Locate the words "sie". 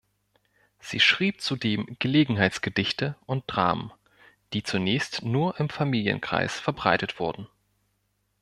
0.79-0.99